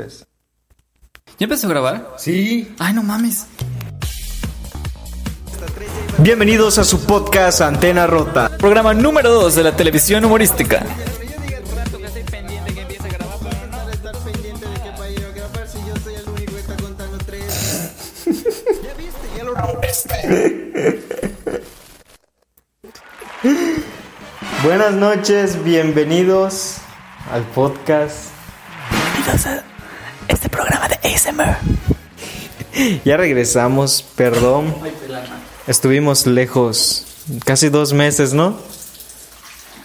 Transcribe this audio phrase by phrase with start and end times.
[0.00, 0.06] ¿Ya
[1.40, 2.14] empezó a grabar?
[2.18, 2.72] Sí.
[2.78, 3.46] Ay, no mames.
[6.18, 8.48] Bienvenidos a su podcast Antena Rota.
[8.58, 10.86] Programa número 2 de la televisión humorística.
[24.62, 26.76] Buenas noches, bienvenidos
[27.32, 28.30] al podcast.
[28.90, 29.77] Bienvenidos a
[31.02, 31.56] ASMR.
[33.04, 34.74] Ya regresamos, perdón.
[35.66, 37.06] Estuvimos lejos
[37.44, 38.58] casi dos meses, ¿no?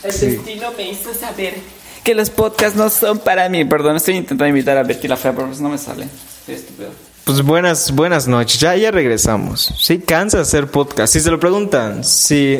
[0.03, 1.55] El destino me hizo saber
[2.03, 3.65] que los podcasts no son para mí.
[3.65, 6.07] Perdón, estoy intentando invitar a Betty la Fea, pero pues no me sale.
[6.39, 6.89] Estoy estúpido.
[7.23, 8.59] Pues buenas, buenas noches.
[8.59, 9.73] Ya, ya regresamos.
[9.79, 11.13] Sí, cansa hacer podcast.
[11.13, 12.59] Si se lo preguntan, si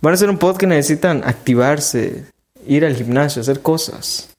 [0.00, 2.24] van a hacer un podcast necesitan activarse,
[2.66, 4.30] ir al gimnasio, hacer cosas.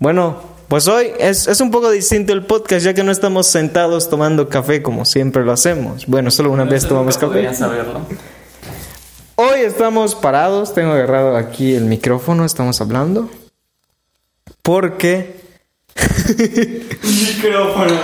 [0.00, 4.10] Bueno, pues hoy es, es un poco distinto el podcast ya que no estamos sentados
[4.10, 6.04] tomando café como siempre lo hacemos.
[6.06, 7.54] Bueno, solo una vez tomamos café.
[7.54, 8.00] Saberlo.
[9.36, 13.30] Hoy estamos parados, tengo agarrado aquí el micrófono, estamos hablando.
[14.62, 15.36] Porque...
[17.04, 17.94] Micrófono.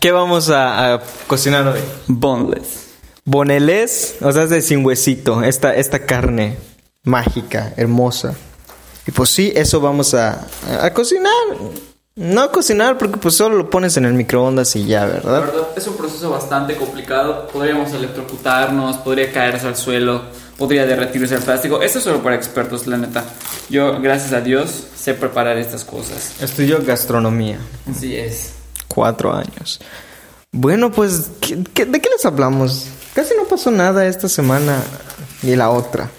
[0.00, 1.78] ¿Qué vamos a, a cocinar hoy?
[2.08, 2.88] Boneless.
[3.24, 6.56] Bonelés, o sea, es de sin huesito, esta, esta carne
[7.04, 8.34] mágica, hermosa.
[9.06, 10.46] Y pues sí, eso vamos a,
[10.80, 11.32] a cocinar.
[12.14, 15.44] No a cocinar porque pues solo lo pones en el microondas y ya, ¿verdad?
[15.76, 17.48] es un proceso bastante complicado.
[17.48, 20.20] Podríamos electrocutarnos, podría caerse al suelo,
[20.58, 21.80] podría derretirse el plástico.
[21.80, 23.24] Esto es solo para expertos, la neta.
[23.70, 26.32] Yo, gracias a Dios, sé preparar estas cosas.
[26.42, 27.58] Estudio gastronomía,
[27.90, 28.52] Así es.
[28.88, 29.80] cuatro años.
[30.52, 32.88] Bueno, pues, ¿qué- qué- de qué les hablamos?
[33.14, 34.82] Casi no pasó nada esta semana
[35.40, 36.10] ni la otra.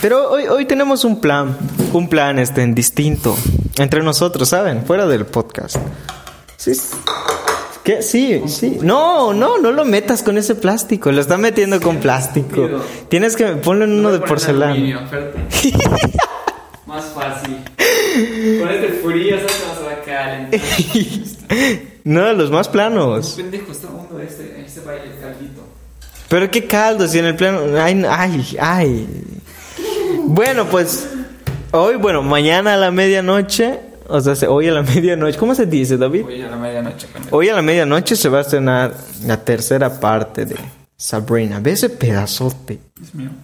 [0.00, 1.54] Pero hoy, hoy tenemos un plan,
[1.98, 3.36] un plan este, distinto
[3.78, 4.84] entre nosotros, ¿saben?
[4.84, 5.76] Fuera del podcast.
[6.56, 6.72] Sí.
[7.84, 8.02] ¿Qué?
[8.02, 8.78] Sí, sí.
[8.80, 11.10] No, no, no lo metas con ese plástico.
[11.10, 12.68] Lo está metiendo con plástico.
[13.08, 14.74] Tienes que ponerle uno de porcelana.
[16.86, 17.58] Más fácil.
[18.60, 20.60] Con este frío, ¿sabes que se va a calentar?
[22.04, 23.34] No, los más planos.
[23.36, 23.86] Pendejo, está
[24.24, 25.62] este, este baile caldito.
[26.28, 27.60] Pero qué caldo, si en el plano.
[27.80, 29.06] Ay, ay, ay.
[30.24, 31.08] Bueno, pues.
[31.72, 33.78] Hoy, bueno, mañana a la medianoche.
[34.08, 35.38] O sea, se- hoy a la medianoche.
[35.38, 36.24] ¿Cómo se dice, David?
[36.26, 37.06] Hoy a la medianoche.
[37.30, 38.94] Hoy a la medianoche se va a estrenar
[39.24, 40.56] la tercera parte de
[40.96, 41.60] Sabrina.
[41.60, 42.78] Ve ese pedazote.
[42.96, 43.30] Dios mío.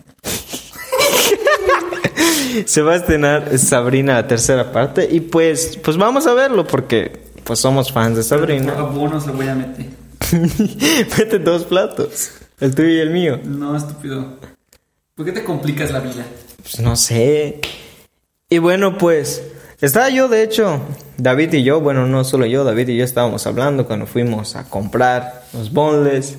[2.66, 5.06] Se va a estrenar Sabrina la tercera parte.
[5.10, 8.72] Y pues, pues vamos a verlo porque pues somos fans de Por Sabrina.
[8.72, 9.86] abonos le voy a meter.
[11.18, 12.30] Mete dos platos.
[12.58, 13.38] El tuyo y el mío.
[13.44, 14.38] No, estúpido.
[15.14, 16.24] ¿Por qué te complicas la vida?
[16.62, 17.60] Pues no sé.
[18.50, 19.42] Y bueno, pues
[19.82, 20.80] estaba yo, de hecho,
[21.18, 24.64] David y yo, bueno, no solo yo, David y yo estábamos hablando cuando fuimos a
[24.64, 26.38] comprar los bonles,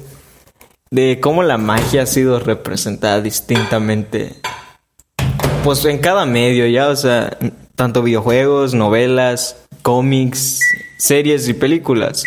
[0.89, 4.33] de cómo la magia ha sido representada distintamente,
[5.63, 7.37] pues en cada medio ya, o sea,
[7.75, 10.61] tanto videojuegos, novelas, cómics,
[10.97, 12.23] series y películas.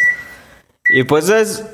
[0.91, 1.65] Y pues es,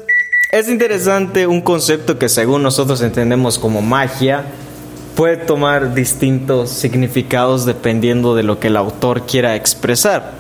[0.51, 4.47] es interesante un concepto que según nosotros entendemos como magia,
[5.19, 10.31] puede tomar distintos significados dependiendo de lo que el autor quiera expresar.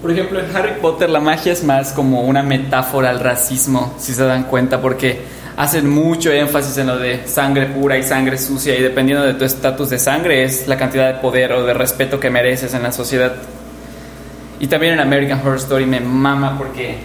[0.00, 4.14] Por ejemplo, en Harry Potter la magia es más como una metáfora al racismo, si
[4.14, 5.22] se dan cuenta, porque
[5.56, 9.44] hacen mucho énfasis en lo de sangre pura y sangre sucia, y dependiendo de tu
[9.44, 12.92] estatus de sangre es la cantidad de poder o de respeto que mereces en la
[12.92, 13.32] sociedad.
[14.60, 16.96] Y también en American Horror Story me mama porque...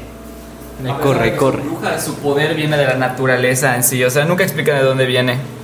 [0.83, 1.63] Me corre, corre.
[1.63, 4.83] Su, bruja, su poder viene de la naturaleza en sí, o sea, nunca explican de
[4.83, 5.57] dónde viene.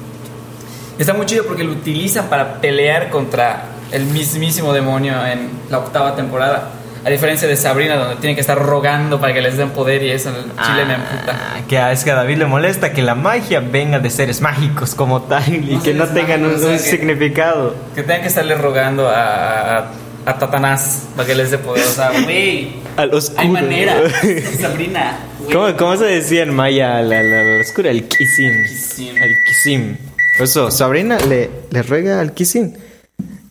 [1.00, 6.16] Está muy chido porque lo utilizan para pelear contra el mismísimo demonio en la octava
[6.16, 6.70] temporada.
[7.06, 10.12] A diferencia de Sabrina, donde tienen que estar rogando para que les den poder y
[10.12, 11.34] eso en el chile me emputa.
[11.38, 14.96] Ah, que es que a David le molesta que la magia venga de seres mágicos
[14.96, 17.76] como tal y No que no tengan un, mágicos, o sea un que- significado.
[17.94, 19.86] Que tengan que estarle rogando a, a,
[20.26, 21.84] a Tatanás para que les dé poder.
[21.84, 23.42] O sea, güey, Al oscuro.
[23.42, 23.96] hay manera.
[24.62, 25.18] Sabrina.
[25.52, 27.92] ¿Cómo, cómo se decía en maya la, la, la oscura?
[27.92, 28.64] El kisim.
[28.66, 29.18] Kisim.
[29.18, 29.98] El kisim.
[30.40, 32.74] Eso, Sabrina le, le ruega al kisim.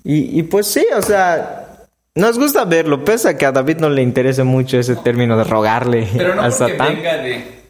[0.04, 3.88] Y, y pues sí, o sea, nos gusta verlo, pese a que a David no
[3.88, 6.96] le interese mucho ese término de rogarle Pero no porque Satán.
[6.96, 7.62] venga de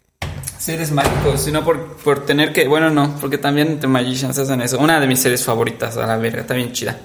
[0.57, 2.67] seres mágicos, sino por, por tener que.
[2.67, 4.79] Bueno, no, porque también The Magicians hacen eso.
[4.79, 6.97] Una de mis series favoritas, a la verga, está bien chida.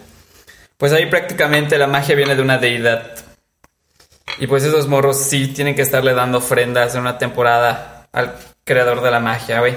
[0.76, 3.12] Pues ahí prácticamente la magia viene de una deidad.
[4.38, 8.34] Y pues esos morros sí tienen que estarle dando ofrendas en una temporada al
[8.64, 9.74] creador de la magia, güey.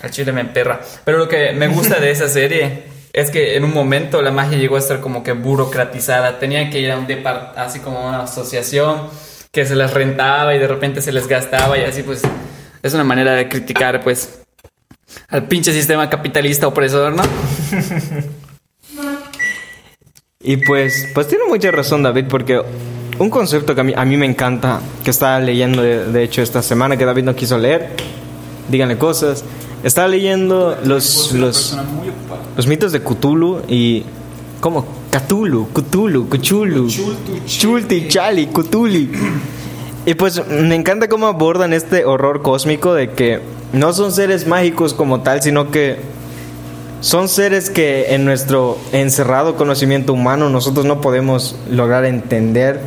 [0.00, 0.80] Al chile me emperra.
[1.04, 4.58] Pero lo que me gusta de esa serie es que en un momento la magia
[4.58, 6.38] llegó a estar como que burocratizada.
[6.38, 9.08] Tenía que ir a un depart así como una asociación
[9.50, 12.22] que se les rentaba y de repente se les gastaba y así pues
[12.82, 14.40] es una manera de criticar pues
[15.28, 17.22] al pinche sistema capitalista opresor, ¿no?
[20.40, 22.60] y pues, pues tiene mucha razón David porque
[23.18, 26.42] un concepto que a mí, a mí me encanta, que estaba leyendo de, de hecho
[26.42, 27.88] esta semana que David no quiso leer,
[28.68, 29.44] díganle cosas,
[29.82, 31.76] estaba leyendo los, los,
[32.56, 34.04] los mitos de Cthulhu y...
[34.60, 34.84] ¿Cómo?
[35.10, 36.88] Cthulhu, Cthulhu, Cuchulu,
[37.46, 39.08] Chulti, Chali, Cthulhu.
[40.04, 43.40] Y pues me encanta cómo abordan este horror cósmico de que
[43.72, 45.98] no son seres mágicos como tal, sino que
[47.00, 52.80] son seres que en nuestro encerrado conocimiento humano nosotros no podemos lograr entender.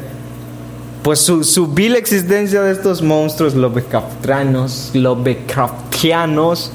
[1.03, 6.71] Pues su, su vil existencia de estos monstruos Lovecraftianos, Lovecraftianos.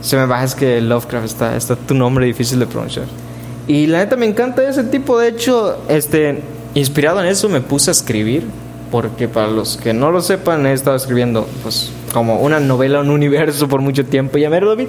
[0.00, 3.06] Se me baja, es que Lovecraft está, está tu nombre difícil de pronunciar.
[3.66, 5.18] Y la neta me encanta ese tipo.
[5.18, 6.40] De hecho, este,
[6.74, 8.46] inspirado en eso me puse a escribir.
[8.90, 13.10] Porque para los que no lo sepan, he estado escribiendo pues como una novela, un
[13.10, 14.38] universo por mucho tiempo.
[14.38, 14.88] ¿Ya mero, David?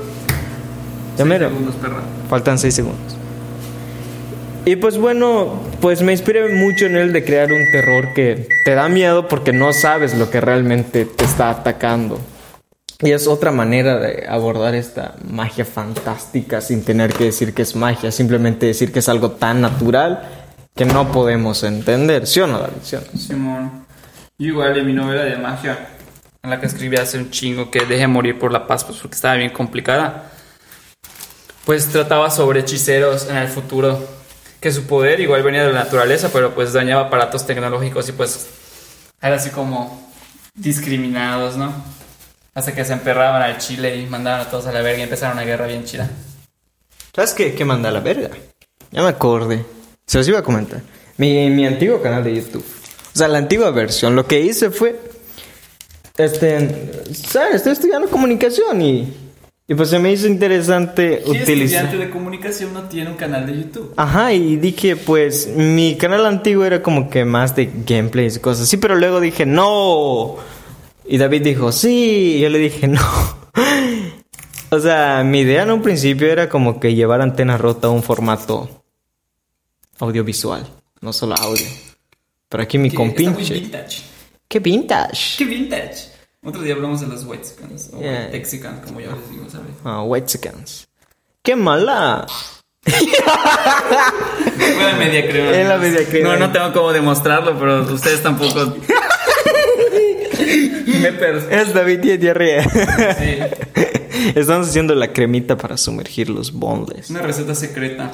[1.17, 1.49] ¿Ya mero?
[1.49, 2.01] segundos, perra.
[2.29, 3.17] Faltan seis segundos.
[4.63, 8.73] Y pues bueno, pues me inspiré mucho en él de crear un terror que te
[8.73, 12.19] da miedo porque no sabes lo que realmente te está atacando.
[13.01, 17.73] Y es otra manera de abordar esta magia fantástica sin tener que decir que es
[17.73, 20.21] magia, simplemente decir que es algo tan natural
[20.75, 22.27] que no podemos entender.
[22.27, 22.81] ¿Sí o no, David?
[22.83, 23.19] ¿Sí o no?
[23.19, 23.85] Simón.
[24.37, 25.77] Igual en mi novela de magia,
[26.43, 29.15] en la que escribí hace un chingo que dejé morir por la paz, pues porque
[29.15, 30.31] estaba bien complicada.
[31.65, 33.97] Pues trataba sobre hechiceros en el futuro,
[34.59, 38.47] que su poder igual venía de la naturaleza, pero pues dañaba aparatos tecnológicos y pues
[39.21, 40.11] era así como
[40.53, 41.73] discriminados, ¿no?
[42.59, 45.37] Hasta que se emperraban al Chile y mandaban a todos a la verga y empezaron
[45.37, 46.09] una guerra bien chida.
[47.15, 48.31] ¿Sabes qué, qué manda a la verga?
[48.91, 49.63] Ya me acordé.
[50.05, 50.81] Se los iba a comentar.
[51.15, 52.65] Mi, mi antiguo canal de YouTube.
[53.15, 54.13] O sea, la antigua versión.
[54.13, 54.99] Lo que hice fue.
[56.17, 57.05] Este.
[57.13, 57.55] ¿Sabes?
[57.55, 59.13] Estoy estudiando comunicación y.
[59.65, 61.85] Y pues se me hizo interesante ¿Qué utilizar.
[61.85, 63.93] estudiante de comunicación no tiene un canal de YouTube?
[63.95, 68.63] Ajá, y dije, pues, mi canal antiguo era como que más de gameplays y cosas
[68.63, 70.58] así, pero luego dije, no.
[71.11, 73.01] Y David dijo, sí, y yo le dije, no.
[74.69, 78.03] o sea, mi idea en un principio era como que llevar antena rota a un
[78.03, 78.83] formato
[79.97, 80.67] audiovisual,
[81.01, 81.65] no solo audio.
[82.47, 83.55] Pero aquí mi compinche.
[83.55, 84.03] vintage.
[84.47, 85.37] ¡Qué vintage!
[85.39, 86.09] ¡Qué vintage!
[86.45, 88.29] Otro día hablamos de los Wexicans, o Yeah.
[88.29, 89.71] Texicans, como yo les digo, ¿sabes?
[89.83, 90.87] Ah, white seconds.
[91.41, 92.27] ¡Qué mala!
[92.83, 95.51] Fue la media creo.
[95.51, 96.23] Es la media creo.
[96.23, 98.75] No, no tengo cómo demostrarlo, pero ustedes tampoco.
[100.39, 101.11] Me
[101.51, 102.63] Es David tiene diarrea.
[102.63, 103.37] Sí,
[104.35, 107.09] Estamos haciendo la cremita para sumergir los es boneless.
[107.09, 108.11] una receta secreta.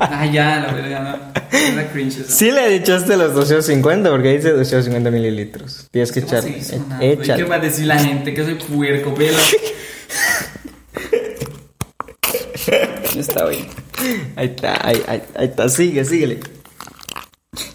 [0.00, 1.42] Ah, ya, la verdad, no.
[1.58, 2.24] Era cringe eso.
[2.30, 5.86] Sí le echaste los 250 porque dice 250 mililitros.
[5.90, 6.50] Tienes que ¿Cómo echar.
[7.00, 7.42] échale.
[7.42, 8.34] ¿Qué va a decir la gente?
[8.34, 9.38] Que soy puerco, velo.
[13.14, 13.64] Ya está, güey.
[14.36, 15.68] Ahí está, ahí, ahí, ahí está.
[15.68, 16.40] Sigue, síguele.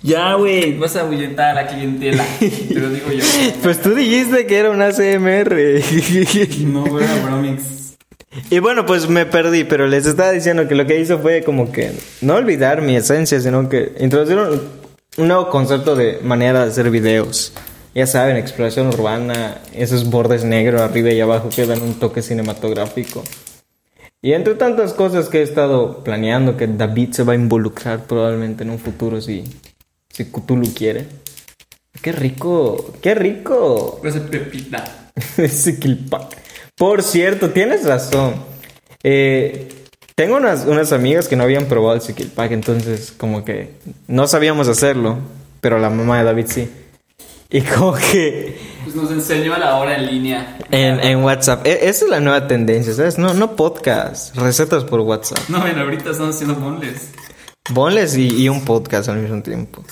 [0.08, 2.24] Ya, güey, vas a ahuyentar a la clientela.
[2.40, 3.26] Te lo digo yo.
[3.62, 5.82] Pues tú dijiste que era un ACMR.
[6.66, 7.98] No, güey, era Bromix.
[8.50, 11.74] y bueno, pues me perdí, pero les estaba diciendo que lo que hizo fue como
[11.74, 14.62] que no olvidar mi esencia, sino que introdujeron
[15.18, 17.52] un nuevo concepto de manera de hacer videos.
[17.94, 23.26] Ya saben, exploración urbana, esos bordes negros arriba y abajo que dan un toque cinematográfico.
[24.22, 28.64] Y entre tantas cosas que he estado planeando, que David se va a involucrar probablemente
[28.64, 29.44] en un futuro si,
[30.18, 31.06] si Cthulhu quiere.
[32.02, 32.94] ¡Qué rico!
[33.02, 34.00] ¡Qué rico!
[34.02, 34.84] Pues Pepita.
[35.38, 36.36] Ese Killpack.
[36.76, 38.36] Por cierto, tienes razón.
[39.04, 39.70] Eh,
[40.16, 43.74] tengo unas, unas amigas que no habían probado el Pack, entonces como que
[44.08, 45.18] no sabíamos hacerlo,
[45.62, 46.70] pero la mamá de David sí.
[47.50, 50.58] Y como que Pues nos enseñó a la hora en línea.
[50.72, 53.18] en, en WhatsApp, e- esa es la nueva tendencia, ¿sabes?
[53.18, 55.38] No, no podcast, recetas por WhatsApp.
[55.50, 57.10] No, bueno, ahorita estamos haciendo bonles.
[57.70, 59.84] Bonles y, y un podcast al mismo tiempo.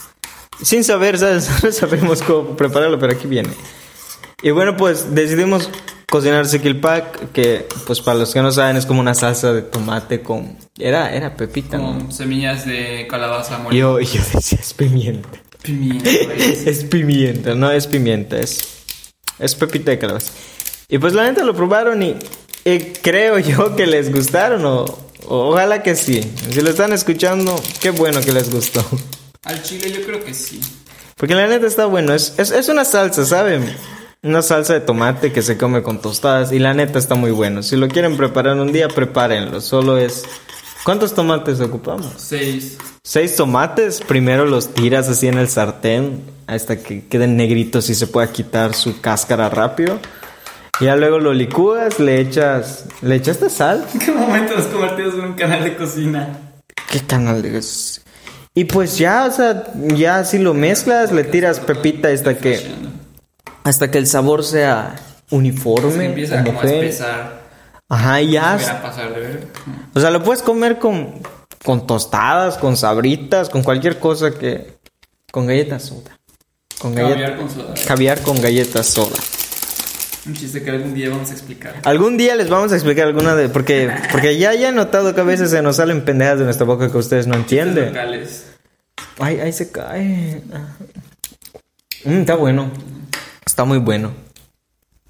[0.61, 1.49] Sin saber, ¿sabes?
[1.63, 3.49] No sabemos cómo prepararlo, pero aquí viene.
[4.41, 5.69] Y bueno, pues decidimos
[6.09, 6.45] cocinar
[6.81, 10.57] Pack, que pues para los que no saben es como una salsa de tomate con...
[10.77, 11.97] Era, era pepita, ¿no?
[11.97, 13.79] Con semillas de calabaza molida.
[13.79, 15.29] Yo, yo decía, es pimienta.
[15.61, 16.69] Pimienta, güey.
[16.69, 18.65] Es pimienta, no es pimienta, es,
[19.39, 20.31] es pepita de calabaza.
[20.87, 22.15] Y pues la neta lo probaron y,
[22.63, 24.85] y creo yo que les gustaron o,
[25.27, 26.21] o ojalá que sí.
[26.51, 28.85] Si lo están escuchando, qué bueno que les gustó.
[29.45, 30.59] Al chile yo creo que sí.
[31.15, 33.73] Porque la neta está bueno, es, es, es una salsa, ¿saben?
[34.21, 37.63] Una salsa de tomate que se come con tostadas y la neta está muy bueno.
[37.63, 39.61] Si lo quieren preparar un día, prepárenlo.
[39.61, 40.25] Solo es
[40.85, 42.13] ¿Cuántos tomates ocupamos?
[42.17, 42.77] Seis.
[43.01, 48.05] Seis tomates, primero los tiras así en el sartén hasta que queden negritos y se
[48.05, 49.99] pueda quitar su cáscara rápido.
[50.79, 53.83] Ya luego lo licúas, le echas, le echaste sal.
[53.95, 56.39] ¿En qué momento nos convertimos en un canal de cocina?
[56.87, 58.04] ¿Qué canal es?
[58.55, 62.73] Y pues ya, o sea, ya si lo mezclas, le tiras pepita hasta que
[63.65, 64.95] hasta que el sabor sea
[65.31, 67.41] uniforme, empieza como a espesar.
[67.89, 68.57] Ajá, ya.
[69.93, 71.21] O sea, lo puedes comer con,
[71.63, 74.75] con tostadas, con sabritas, con cualquier cosa que.
[75.31, 76.17] Con galletas soda.
[76.79, 77.73] Con Caviar con soda.
[77.87, 79.17] Caviar con galletas soda.
[80.27, 81.75] Un chiste que algún día vamos a explicar.
[81.83, 83.49] Algún día les vamos a explicar alguna de.
[83.49, 86.65] Porque, porque ya, ya he notado que a veces se nos salen pendejadas de nuestra
[86.65, 87.87] boca que ustedes no entienden.
[87.87, 88.44] Locales.
[89.19, 90.41] Ay, ahí se cae.
[92.03, 92.69] Mm, está bueno.
[93.45, 94.13] Está muy bueno.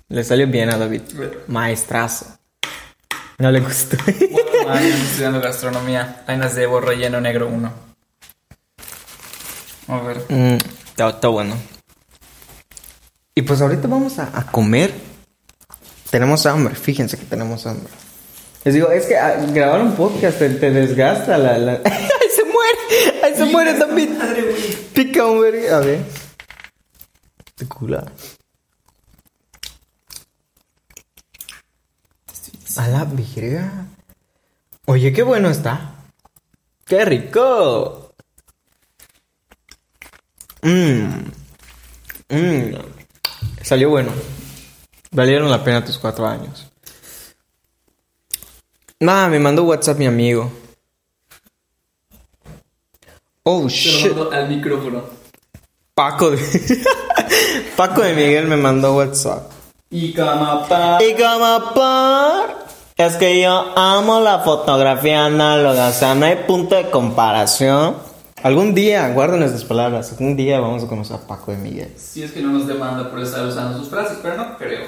[0.09, 1.01] Le salió bien a David.
[1.47, 2.37] Maestrazo.
[3.37, 3.97] No le gustó.
[3.97, 6.23] Cuatro años estudiando gastronomía.
[6.27, 7.73] Ahí nos debo relleno negro 1.
[9.87, 10.21] A ver.
[10.29, 10.57] Mm,
[10.87, 11.55] está, está bueno.
[13.33, 14.93] Y pues ahorita vamos a, a comer.
[16.09, 17.91] Tenemos hambre, fíjense que tenemos hambre.
[18.63, 21.81] Les digo, es que ah, grabar un podcast te, te desgasta la, la...
[23.57, 23.69] ¡Ahí se muere!
[23.71, 24.17] ¡Ahí se muere también!
[24.93, 25.77] Pica un verga.
[25.77, 26.05] A ver.
[27.55, 28.11] Te cula.
[32.77, 33.87] A la virga.
[34.85, 35.95] Oye, qué bueno está.
[36.85, 38.13] ¡Qué rico!
[40.61, 41.31] Mmm.
[42.29, 42.75] Mmm.
[43.61, 44.11] Salió bueno.
[45.11, 46.69] Valieron la pena tus cuatro años.
[48.99, 50.51] Nah, me mandó WhatsApp mi amigo.
[53.47, 54.07] Oh Se shit.
[54.07, 55.01] lo mando al micrófono.
[55.93, 56.37] Paco de.
[57.77, 59.51] Paco de Miguel me mandó WhatsApp.
[59.91, 60.97] Y camapa.
[61.03, 62.65] Y como por.
[62.97, 65.89] Es que yo amo la fotografía análoga.
[65.89, 67.95] O sea, no hay punto de comparación.
[68.41, 70.11] Algún día, guarden estas palabras.
[70.11, 71.93] Algún día vamos a conocer a Paco de Miguel.
[71.97, 74.85] Si es que no nos demanda por estar usando sus frases, pero no creo.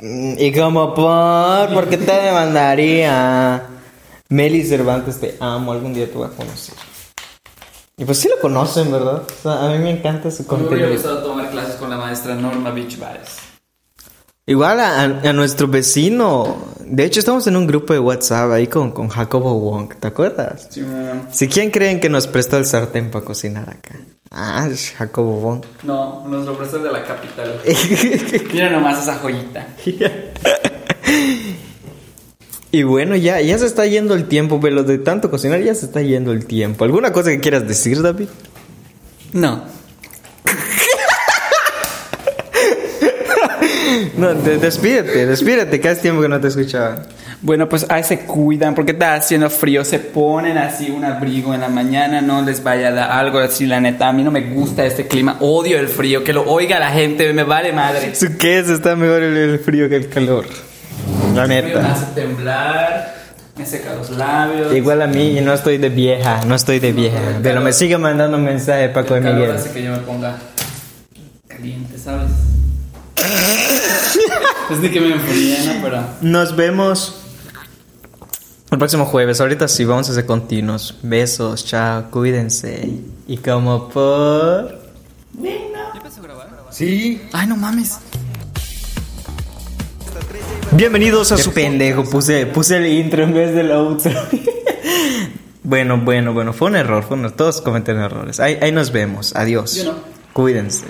[0.00, 3.62] Mm, Y como por, ¿por qué te demandaría?
[4.28, 6.74] Meli Cervantes, te amo, algún día te voy a conocer.
[7.96, 9.22] Y pues sí lo conocen, ¿verdad?
[9.22, 10.92] O sea, a mí me encanta su Me hubiera contenido.
[10.92, 13.36] gustado tomar clases con la maestra Norma Beach Bares.
[14.46, 16.56] Igual a, a nuestro vecino.
[16.80, 20.66] De hecho, estamos en un grupo de WhatsApp ahí con, con Jacobo Wong, ¿te acuerdas?
[20.70, 21.28] Sí, man.
[21.32, 23.94] Si quién creen que nos prestó el sartén para cocinar acá.
[24.30, 25.64] Ah, Jacobo Wong.
[25.84, 27.58] No, nuestro profesor de la capital.
[28.52, 29.68] Mira nomás esa joyita.
[32.74, 35.86] Y bueno, ya, ya se está yendo el tiempo, pero de tanto cocinar ya se
[35.86, 36.84] está yendo el tiempo.
[36.84, 38.26] ¿Alguna cosa que quieras decir, David?
[39.32, 39.62] No.
[44.16, 47.02] No, de- despídete, despídete, que hace tiempo que no te escuchaba.
[47.42, 49.84] Bueno, pues ahí se cuidan porque está haciendo frío.
[49.84, 52.20] Se ponen así un abrigo en la mañana.
[52.20, 54.08] No les vaya a dar algo así, la neta.
[54.08, 55.36] A mí no me gusta este clima.
[55.40, 56.24] Odio el frío.
[56.24, 57.32] Que lo oiga la gente.
[57.32, 58.14] Me vale madre.
[58.14, 60.46] Su queso está mejor el, el frío que el calor.
[61.34, 61.92] La Me neta.
[61.92, 63.14] hace temblar.
[63.56, 64.74] Me seca los labios.
[64.74, 67.18] Igual a mí, y no estoy de vieja, no estoy de vieja.
[67.42, 69.56] Pero me sigue mandando mensaje Paco de calor Miguel.
[69.56, 70.36] hace que yo me ponga
[71.46, 72.30] caliente, ¿sabes?
[74.70, 75.72] es de que me enfríe, ¿no?
[75.82, 76.02] Pero...
[76.20, 77.20] Nos vemos
[78.72, 79.40] el próximo jueves.
[79.40, 80.98] Ahorita sí, vamos a hacer continuos.
[81.02, 82.90] Besos, chao, cuídense.
[83.28, 84.80] Y como por.
[86.70, 87.22] Sí.
[87.32, 87.98] Ay, no mames.
[90.76, 92.02] Bienvenidos a su pendejo.
[92.02, 94.10] Puse, puse el intro en vez del outro.
[95.62, 96.52] bueno, bueno, bueno.
[96.52, 97.04] Fue un error.
[97.04, 97.36] Fue un error.
[97.36, 98.40] Todos cometen errores.
[98.40, 99.36] Ahí, ahí nos vemos.
[99.36, 99.72] Adiós.
[99.76, 99.98] Yo no.
[100.32, 100.86] Cuídense.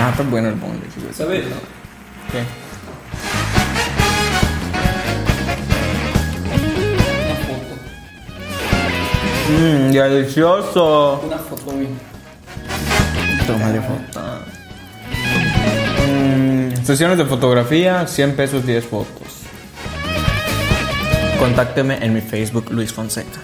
[0.00, 0.86] No, tan bueno el bonde.
[1.12, 1.44] ¿Sabes?
[2.32, 2.42] ¿Qué?
[7.22, 7.74] Una foto.
[9.52, 11.20] Mmm, delicioso.
[11.24, 11.86] Una foto, güey.
[13.46, 14.35] Tómale foto.
[16.86, 19.40] Sesiones de fotografía, 100 pesos, 10 fotos.
[21.36, 23.40] Contácteme en mi Facebook, Luis Fonseca.